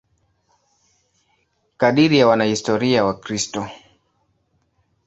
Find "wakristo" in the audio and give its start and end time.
3.05-3.67